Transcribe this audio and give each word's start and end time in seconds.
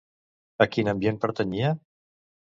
A 0.65 0.67
quin 0.75 0.89
ambient 0.95 1.21
pertanyia? 1.27 1.71